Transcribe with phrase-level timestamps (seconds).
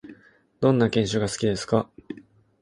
[0.59, 1.87] どんな犬種が好きですか？